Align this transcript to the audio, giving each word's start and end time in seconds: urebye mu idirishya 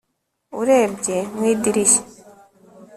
urebye 0.59 1.17
mu 1.35 1.43
idirishya 1.53 2.01